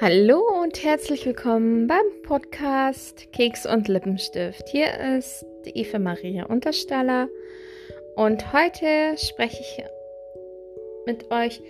[0.00, 4.68] Hallo und herzlich willkommen beim Podcast Keks und Lippenstift.
[4.68, 7.28] Hier ist Eva Maria Unterstaller
[8.16, 9.84] und heute spreche ich
[11.06, 11.62] mit euch,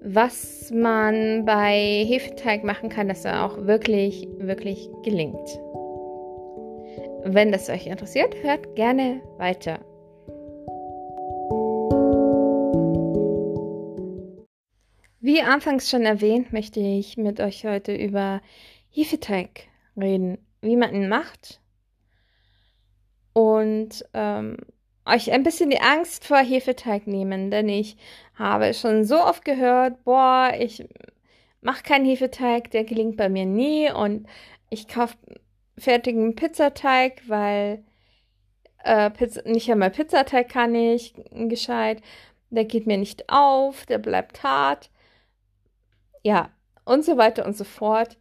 [0.00, 5.60] was man bei Hefeteig machen kann, dass er auch wirklich, wirklich gelingt.
[7.24, 9.80] Wenn das euch interessiert, hört gerne weiter.
[15.32, 18.42] Wie anfangs schon erwähnt, möchte ich mit euch heute über
[18.90, 21.58] Hefeteig reden, wie man ihn macht.
[23.32, 24.58] Und ähm,
[25.06, 27.96] euch ein bisschen die Angst vor Hefeteig nehmen, denn ich
[28.34, 30.86] habe schon so oft gehört, boah, ich
[31.62, 33.90] mache keinen Hefeteig, der gelingt bei mir nie.
[33.90, 34.26] Und
[34.68, 35.16] ich kaufe
[35.78, 37.82] fertigen Pizzateig, weil
[38.84, 42.02] äh, Pizza, nicht einmal Pizzateig kann ich gescheit,
[42.50, 44.90] der geht mir nicht auf, der bleibt hart
[46.22, 46.50] ja,
[46.84, 48.18] und so weiter und so fort.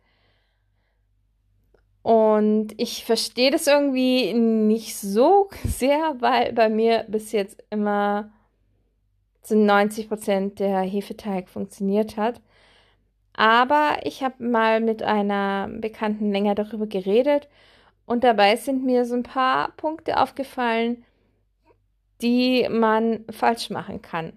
[2.04, 8.32] Und ich verstehe das irgendwie nicht so sehr, weil bei mir bis jetzt immer
[9.42, 12.42] zu 90 Prozent der Hefeteig funktioniert hat.
[13.34, 17.48] Aber ich habe mal mit einer Bekannten länger darüber geredet
[18.06, 21.06] und dabei sind mir so ein paar Punkte aufgefallen,
[22.22, 24.34] die man falsch machen kann.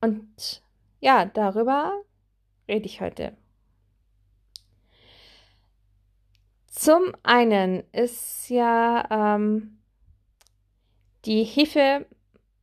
[0.00, 0.62] Und
[1.00, 1.92] ja, darüber
[2.72, 3.36] rede ich heute.
[6.68, 9.78] Zum einen ist ja ähm,
[11.26, 12.06] die Hefe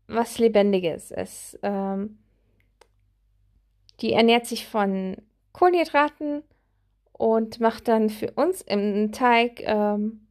[0.08, 1.12] was Lebendiges.
[1.12, 2.18] Es, ähm,
[4.02, 5.16] die ernährt sich von
[5.54, 6.44] Kohlenhydraten
[7.14, 10.28] und macht dann für uns im Teig ähm,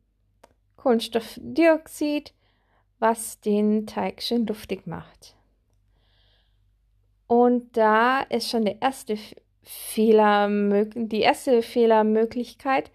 [0.77, 2.35] Kohlenstoffdioxid,
[2.99, 5.37] was den Teig schön luftig macht.
[7.29, 9.17] Und da ist schon der erste
[9.63, 10.49] Fehler,
[10.95, 12.91] die erste Fehlermöglichkeit,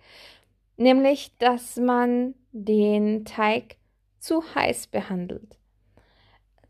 [0.77, 3.75] nämlich, dass man den Teig
[4.19, 5.57] zu heiß behandelt.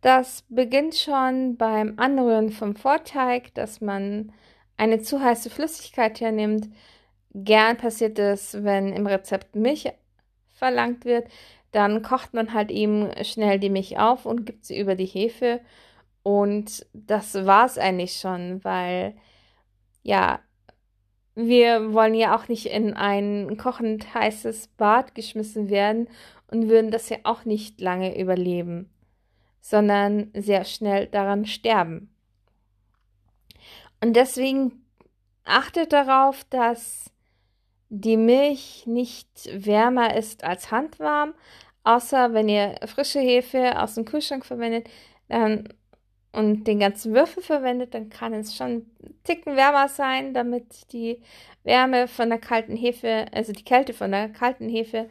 [0.02, 4.34] Das beginnt schon beim Anrühren vom Vorteig, dass man
[4.76, 6.68] eine zu heiße Flüssigkeit hernimmt.
[7.34, 9.92] Gern passiert es, wenn im Rezept Milch
[10.54, 11.28] verlangt wird,
[11.72, 15.62] dann kocht man halt eben schnell die Milch auf und gibt sie über die Hefe.
[16.22, 19.16] Und das war es eigentlich schon, weil
[20.04, 20.40] ja,
[21.36, 26.08] wir wollen ja auch nicht in ein kochend heißes Bad geschmissen werden
[26.52, 28.90] und würden das ja auch nicht lange überleben,
[29.60, 32.14] sondern sehr schnell daran sterben.
[34.02, 34.84] Und deswegen
[35.44, 37.10] achtet darauf, dass
[37.90, 41.34] die Milch nicht wärmer ist als handwarm,
[41.84, 44.90] außer wenn ihr frische Hefe aus dem Kühlschrank verwendet,
[45.28, 45.70] dann
[46.34, 51.22] und den ganzen Würfel verwendet, dann kann es schon einen Ticken wärmer sein, damit die
[51.64, 55.10] Wärme von der kalten Hefe, also die Kälte von der kalten Hefe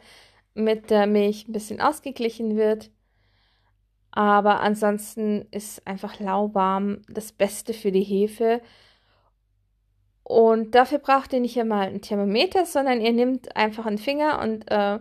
[0.53, 2.91] mit der Milch ein bisschen ausgeglichen wird.
[4.11, 8.61] Aber ansonsten ist einfach lauwarm das Beste für die Hefe.
[10.23, 14.69] Und dafür braucht ihr nicht einmal ein Thermometer, sondern ihr nehmt einfach einen Finger und
[14.69, 14.99] äh,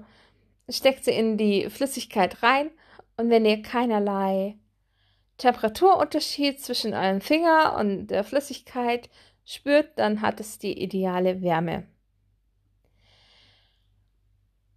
[0.69, 2.71] steckt sie in die Flüssigkeit rein.
[3.17, 4.57] Und wenn ihr keinerlei
[5.39, 9.11] Temperaturunterschied zwischen eurem Finger und der Flüssigkeit
[9.45, 11.87] spürt, dann hat es die ideale Wärme.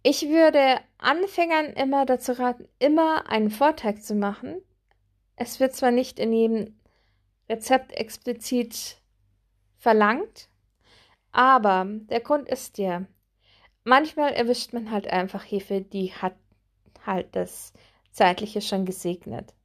[0.02, 4.62] Ich würde Anfängern immer dazu raten, immer einen Vorteig zu machen.
[5.34, 6.78] Es wird zwar nicht in jedem
[7.48, 9.00] Rezept explizit
[9.78, 10.48] verlangt,
[11.32, 13.06] aber der Grund ist der,
[13.82, 16.36] manchmal erwischt man halt einfach Hefe, die hat
[17.04, 17.72] halt das
[18.12, 19.55] Zeitliche schon gesegnet.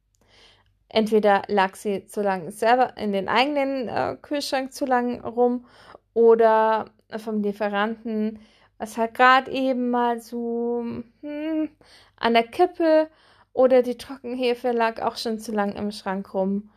[0.92, 5.64] Entweder lag sie zu lange selber in den eigenen äh, Kühlschrank zu lang rum
[6.12, 6.84] oder
[7.16, 8.40] vom Lieferanten,
[8.76, 10.84] was halt gerade eben mal so
[11.22, 11.70] hm,
[12.16, 13.08] an der Kippe
[13.54, 16.70] oder die Trockenhefe lag auch schon zu lang im Schrank rum.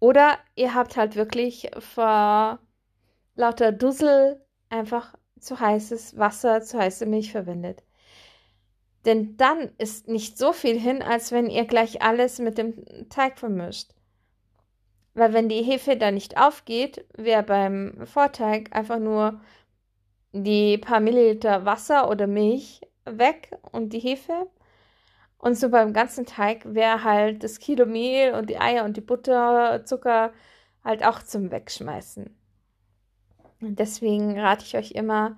[0.00, 2.58] Oder ihr habt halt wirklich vor
[3.36, 7.84] lauter Dussel einfach zu heißes Wasser, zu heiße Milch verwendet.
[9.06, 13.38] Denn dann ist nicht so viel hin, als wenn ihr gleich alles mit dem Teig
[13.38, 13.92] vermischt.
[15.14, 19.40] Weil wenn die Hefe dann nicht aufgeht, wäre beim Vorteig einfach nur
[20.32, 24.48] die paar Milliliter Wasser oder Milch weg und die Hefe.
[25.38, 29.00] Und so beim ganzen Teig wäre halt das Kilo Mehl und die Eier und die
[29.00, 30.32] Butter, Zucker
[30.84, 32.36] halt auch zum Wegschmeißen.
[33.60, 35.36] Deswegen rate ich euch immer,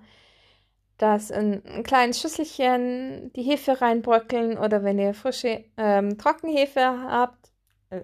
[0.97, 7.51] das in ein kleines Schüsselchen die Hefe reinbröckeln oder wenn ihr frische ähm, Trockenhefe habt,
[7.89, 8.03] äh,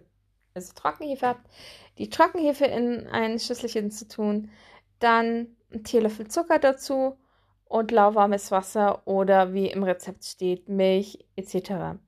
[0.53, 1.47] also Trockenhefe habt,
[1.97, 4.49] die Trockenhefe in ein Schüsselchen zu tun,
[4.99, 7.17] dann einen Teelöffel Zucker dazu
[7.65, 11.99] und lauwarmes Wasser oder wie im Rezept steht, Milch etc.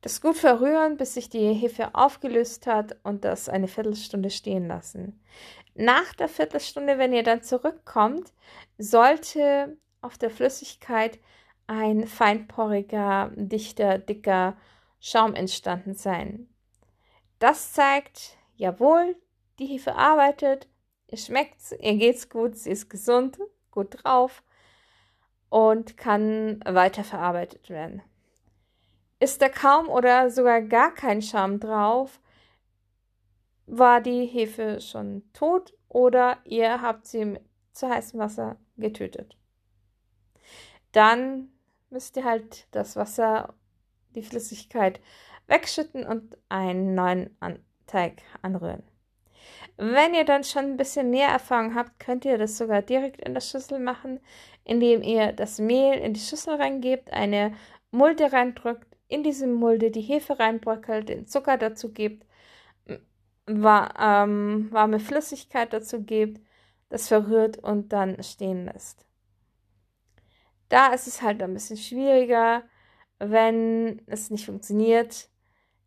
[0.00, 5.20] Das gut verrühren, bis sich die Hefe aufgelöst hat und das eine Viertelstunde stehen lassen.
[5.74, 8.32] Nach der Viertelstunde, wenn ihr dann zurückkommt,
[8.78, 11.18] sollte auf der Flüssigkeit
[11.66, 14.56] ein feinporiger, dichter, dicker
[15.00, 16.48] Schaum entstanden sein.
[17.38, 19.16] Das zeigt, jawohl,
[19.58, 20.68] die Hefe arbeitet,
[21.08, 23.38] ihr schmeckt's, ihr geht's gut, sie ist gesund,
[23.70, 24.42] gut drauf
[25.48, 28.02] und kann weiterverarbeitet werden.
[29.20, 32.20] Ist da kaum oder sogar gar kein Schaum drauf,
[33.66, 37.42] war die Hefe schon tot oder ihr habt sie mit
[37.72, 39.36] zu heißem Wasser getötet.
[40.92, 41.48] Dann
[41.90, 43.54] müsst ihr halt das Wasser,
[44.14, 45.00] die Flüssigkeit
[45.46, 47.36] wegschütten und einen neuen
[47.86, 48.82] Teig anrühren.
[49.76, 53.32] Wenn ihr dann schon ein bisschen mehr Erfahrung habt, könnt ihr das sogar direkt in
[53.32, 54.18] der Schüssel machen,
[54.64, 57.54] indem ihr das Mehl in die Schüssel reingebt, eine
[57.92, 62.26] Mulde reindrückt, in diese Mulde die Hefe reinbröckelt, den Zucker dazu gebt,
[63.46, 66.40] war, ähm, warme Flüssigkeit dazu gebt,
[66.90, 69.06] das verrührt und dann stehen lässt.
[70.68, 72.62] Da ist es halt ein bisschen schwieriger,
[73.18, 75.28] wenn es nicht funktioniert,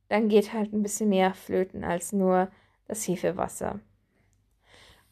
[0.09, 2.51] dann geht halt ein bisschen mehr flöten als nur
[2.88, 3.79] das Hefewasser.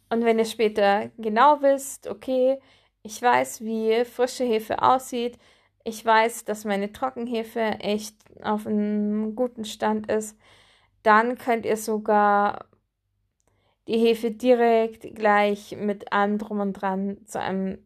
[0.09, 2.59] Und wenn ihr später genau wisst, okay,
[3.03, 5.37] ich weiß, wie frische Hefe aussieht,
[5.89, 10.37] ich weiß, dass meine Trockenhefe echt auf einem guten Stand ist,
[11.03, 12.65] dann könnt ihr sogar
[13.87, 17.79] die Hefe direkt gleich mit allem drum und dran zu einem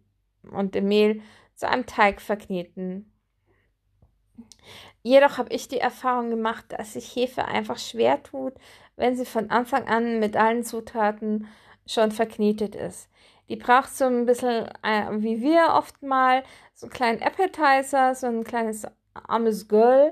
[0.51, 1.21] und dem Mehl
[1.55, 3.09] zu einem Teig verkneten.
[5.01, 8.53] Jedoch habe ich die Erfahrung gemacht, dass sich Hefe einfach schwer tut,
[8.95, 11.47] wenn sie von Anfang an mit allen Zutaten
[11.85, 13.09] schon verknetet ist.
[13.53, 16.41] Die braucht so ein bisschen, äh, wie wir oft mal,
[16.73, 20.11] so einen kleinen Appetizer, so ein kleines armes Girl,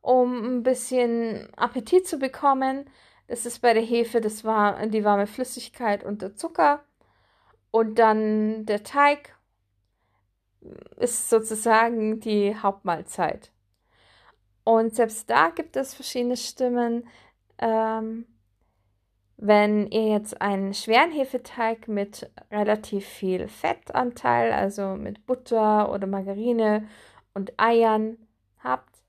[0.00, 2.90] um ein bisschen Appetit zu bekommen.
[3.28, 6.82] Das ist bei der Hefe das war die warme Flüssigkeit und der Zucker.
[7.70, 9.36] Und dann der Teig
[10.96, 13.52] ist sozusagen die Hauptmahlzeit.
[14.64, 17.06] Und selbst da gibt es verschiedene Stimmen.
[17.58, 18.26] Ähm,
[19.36, 26.88] wenn ihr jetzt einen schweren Hefeteig mit relativ viel Fettanteil, also mit Butter oder Margarine
[27.34, 28.18] und Eiern
[28.58, 29.02] habt,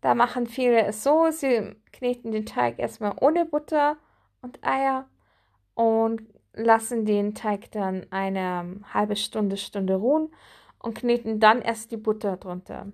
[0.00, 3.96] da machen viele es so, sie kneten den Teig erstmal ohne Butter
[4.40, 5.08] und Eier
[5.74, 6.22] und
[6.54, 10.34] lassen den Teig dann eine halbe Stunde, Stunde ruhen
[10.78, 12.88] und kneten dann erst die Butter drunter.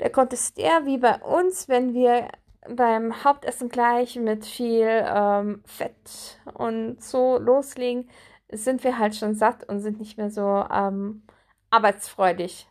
[0.00, 2.28] Der der, wie bei uns, wenn wir
[2.68, 8.08] beim Hauptessen gleich mit viel ähm, Fett und so loslegen,
[8.50, 11.22] sind wir halt schon satt und sind nicht mehr so ähm,
[11.70, 12.68] arbeitsfreudig.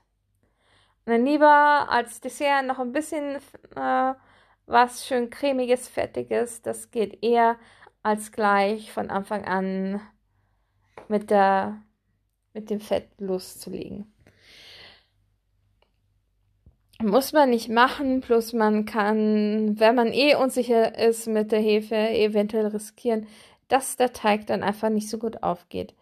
[1.06, 3.36] Und dann lieber als Dessert noch ein bisschen
[3.75, 4.13] äh,
[4.66, 6.62] was schön cremiges, fettiges.
[6.62, 7.57] Das geht eher
[8.01, 10.01] als gleich von Anfang an
[11.10, 11.81] mit, der,
[12.54, 14.12] mit dem Fett loszulegen.
[17.03, 21.95] Muss man nicht machen, plus man kann, wenn man eh unsicher ist mit der Hefe,
[21.95, 23.27] eventuell riskieren,
[23.67, 25.95] dass der Teig dann einfach nicht so gut aufgeht.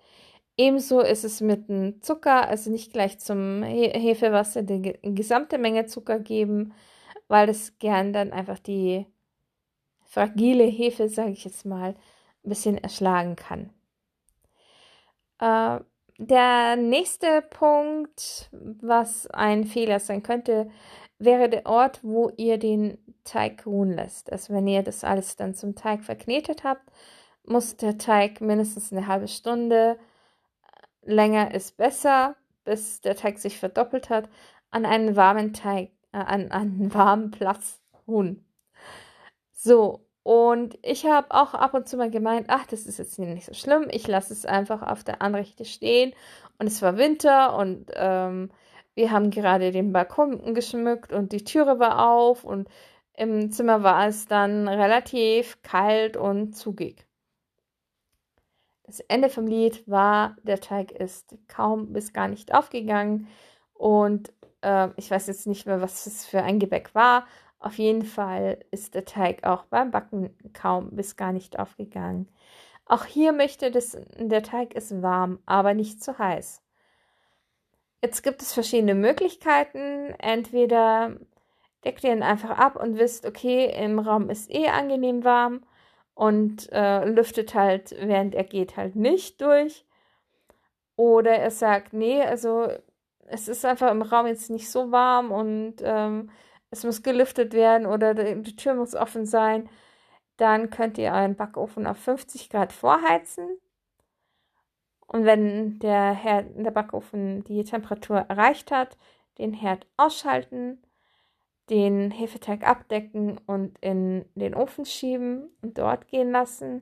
[0.58, 6.20] Ebenso ist es mit dem Zucker, also nicht gleich zum Hefewasser die gesamte Menge Zucker
[6.20, 6.74] geben,
[7.28, 9.08] weil es gern dann einfach die
[10.04, 11.96] fragile Hefe, sage ich jetzt mal,
[12.44, 13.72] ein bisschen erschlagen kann.
[15.40, 15.84] Äh,
[16.28, 20.70] der nächste Punkt, was ein Fehler sein könnte,
[21.18, 24.32] wäre der Ort, wo ihr den Teig ruhen lässt.
[24.32, 26.84] Also wenn ihr das alles dann zum Teig verknetet habt,
[27.44, 29.98] muss der Teig mindestens eine halbe Stunde,
[31.02, 32.36] länger ist besser,
[32.66, 34.30] bis der Teig sich verdoppelt hat,
[34.70, 38.46] an einen warmen Teig, äh, an, an einen warmen Platz ruhen.
[39.52, 43.46] So, und ich habe auch ab und zu mal gemeint, ach, das ist jetzt nicht
[43.46, 46.14] so schlimm, ich lasse es einfach auf der Anrichte stehen.
[46.60, 48.52] Und es war Winter und ähm,
[48.94, 52.70] wir haben gerade den Balkon geschmückt und die Türe war auf und
[53.14, 57.08] im Zimmer war es dann relativ kalt und zugig.
[58.84, 63.28] Das Ende vom Lied war, der Teig ist kaum bis gar nicht aufgegangen
[63.74, 67.26] und äh, ich weiß jetzt nicht mehr, was es für ein Gebäck war,
[67.62, 72.28] auf jeden Fall ist der Teig auch beim Backen kaum bis gar nicht aufgegangen.
[72.86, 76.62] Auch hier möchte das, der Teig ist warm, aber nicht zu heiß.
[78.02, 80.16] Jetzt gibt es verschiedene Möglichkeiten.
[80.18, 81.16] Entweder
[81.86, 85.62] deckt ihr ihn einfach ab und wisst, okay, im Raum ist eh angenehm warm
[86.16, 89.86] und äh, lüftet halt, während er geht, halt nicht durch.
[90.96, 92.68] Oder er sagt, nee, also
[93.28, 96.32] es ist einfach im Raum jetzt nicht so warm und ähm,
[96.72, 99.70] es muss gelüftet werden oder die, Tür muss offen sein.
[100.38, 103.60] Dann könnt ihr euren Backofen auf 50 Grad vorheizen.
[105.06, 108.98] Und wenn der, Herd, der Backofen die Temperatur erreicht hat,
[109.38, 110.82] den Herd ausschalten,
[111.70, 116.82] den Hefeteig abdecken und in den Ofen schieben und dort gehen lassen.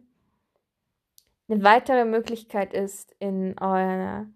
[1.48, 4.28] Eine weitere Möglichkeit ist, in eurer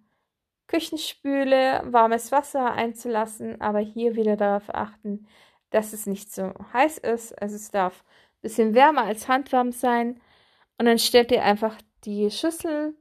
[0.68, 5.28] Küchenspüle warmes Wasser einzulassen, aber hier wieder darauf achten,
[5.70, 7.40] dass es nicht so heiß ist.
[7.42, 10.22] Also es darf ein bisschen wärmer als handwarm sein.
[10.78, 12.96] Und dann stellt ihr einfach die Schüssel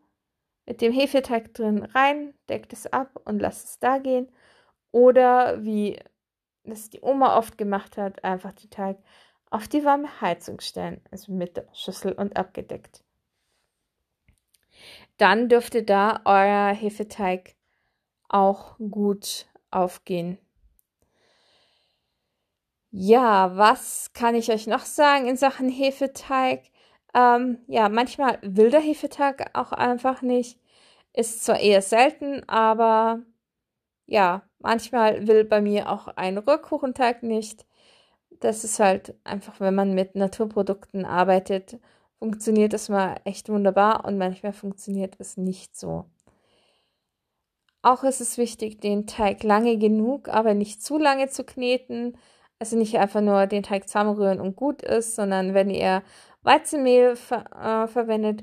[0.66, 4.30] mit dem Hefeteig drin rein, deckt es ab und lasst es da gehen.
[4.90, 5.98] Oder wie
[6.64, 8.98] das die Oma oft gemacht hat, einfach den Teig
[9.50, 13.01] auf die warme Heizung stellen, also mit der Schüssel und abgedeckt.
[15.22, 17.54] Dann dürfte da euer Hefeteig
[18.28, 20.36] auch gut aufgehen.
[22.90, 26.64] Ja, was kann ich euch noch sagen in Sachen Hefeteig?
[27.14, 30.58] Ähm, ja, manchmal will der Hefeteig auch einfach nicht.
[31.12, 33.22] Ist zwar eher selten, aber
[34.06, 37.64] ja, manchmal will bei mir auch ein Rührkuchenteig nicht.
[38.40, 41.78] Das ist halt einfach, wenn man mit Naturprodukten arbeitet,
[42.22, 46.04] funktioniert das mal echt wunderbar und manchmal funktioniert es nicht so.
[47.82, 52.16] Auch ist es wichtig, den Teig lange genug, aber nicht zu lange zu kneten.
[52.60, 56.04] Also nicht einfach nur den Teig zusammenrühren und gut ist, sondern wenn ihr
[56.42, 58.42] Weizenmehl ver äh, verwendet,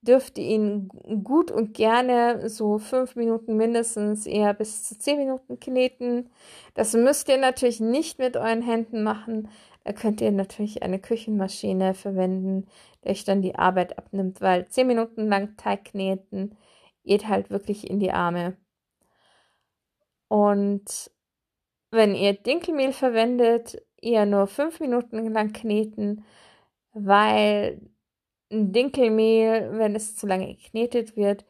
[0.00, 0.88] dürft ihr ihn
[1.22, 6.30] gut und gerne so fünf Minuten mindestens, eher bis zu zehn Minuten kneten.
[6.72, 9.50] Das müsst ihr natürlich nicht mit euren Händen machen.
[9.88, 12.66] Da könnt ihr natürlich eine Küchenmaschine verwenden,
[13.02, 16.58] die euch dann die Arbeit abnimmt, weil zehn Minuten lang Teig kneten
[17.04, 18.58] geht halt wirklich in die Arme.
[20.28, 21.10] Und
[21.90, 26.22] wenn ihr Dinkelmehl verwendet, eher nur fünf Minuten lang kneten,
[26.92, 27.80] weil
[28.50, 31.46] Dinkelmehl, wenn es zu lange geknetet wird,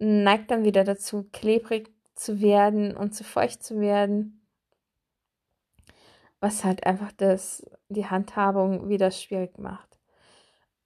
[0.00, 4.37] neigt dann wieder dazu, klebrig zu werden und zu feucht zu werden.
[6.40, 9.98] Was halt einfach das, die Handhabung wieder schwierig macht.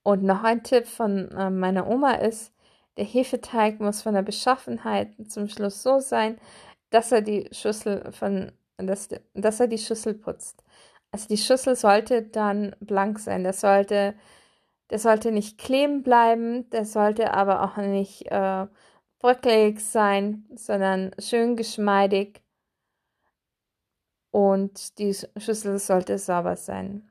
[0.03, 2.53] Und noch ein Tipp von äh, meiner Oma ist,
[2.97, 6.39] der Hefeteig muss von der Beschaffenheit zum Schluss so sein,
[6.89, 10.63] dass er die Schüssel von, dass, dass er die Schüssel putzt.
[11.11, 13.43] Also die Schüssel sollte dann blank sein.
[13.43, 14.15] Das sollte
[14.93, 18.67] der sollte nicht kleben bleiben, der sollte aber auch nicht äh,
[19.17, 22.42] bröckelig sein, sondern schön geschmeidig.
[24.33, 27.07] Und die Schüssel sollte sauber sein.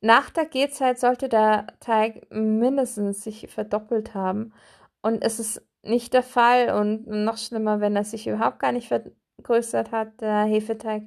[0.00, 4.52] Nach der Gehzeit sollte der Teig mindestens sich verdoppelt haben.
[5.00, 8.88] Und es ist nicht der Fall und noch schlimmer, wenn er sich überhaupt gar nicht
[8.88, 11.04] vergrößert hat, der Hefeteig,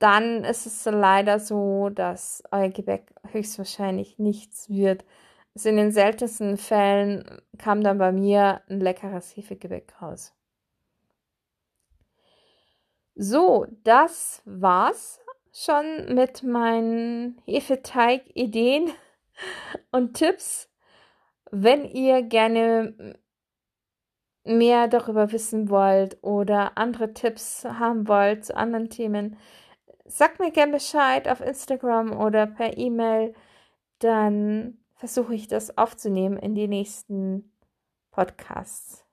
[0.00, 5.04] dann ist es leider so, dass euer Gebäck höchstwahrscheinlich nichts wird.
[5.54, 10.35] Also in den seltensten Fällen kam dann bei mir ein leckeres Hefegebäck raus.
[13.16, 15.20] So, das war's
[15.52, 18.90] schon mit meinen Hefeteig-Ideen
[19.90, 20.68] und Tipps.
[21.50, 23.18] Wenn ihr gerne
[24.44, 29.36] mehr darüber wissen wollt oder andere Tipps haben wollt zu anderen Themen,
[30.08, 33.34] Sag mir gerne Bescheid auf Instagram oder per E-Mail,
[33.98, 37.52] dann versuche ich das aufzunehmen in die nächsten
[38.12, 39.04] Podcasts.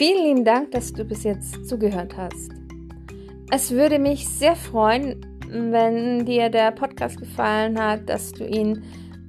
[0.00, 2.52] Vielen lieben Dank, dass du bis jetzt zugehört hast.
[3.50, 8.82] Es würde mich sehr freuen, wenn dir der Podcast gefallen hat, dass du ihn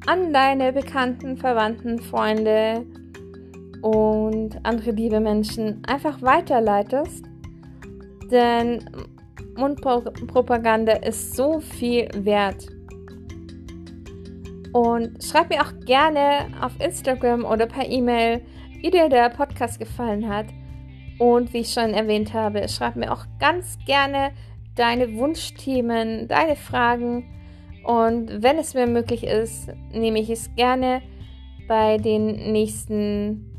[0.07, 2.85] an deine Bekannten, Verwandten, Freunde
[3.81, 7.25] und andere liebe Menschen einfach weiterleitest.
[8.31, 8.79] Denn
[9.57, 12.65] Mundpropaganda ist so viel wert.
[14.71, 18.41] Und schreib mir auch gerne auf Instagram oder per E-Mail,
[18.79, 20.45] wie dir der Podcast gefallen hat.
[21.21, 24.31] Und wie ich schon erwähnt habe, schreib mir auch ganz gerne
[24.73, 27.29] deine Wunschthemen, deine Fragen.
[27.83, 31.03] Und wenn es mir möglich ist, nehme ich es gerne
[31.67, 33.53] bei den nächsten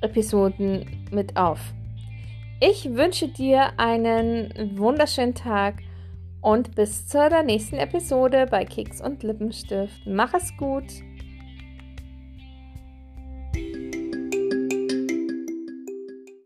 [0.00, 1.58] Episoden mit auf.
[2.60, 5.82] Ich wünsche dir einen wunderschönen Tag
[6.40, 10.06] und bis zur nächsten Episode bei Keks und Lippenstift.
[10.06, 10.84] Mach es gut!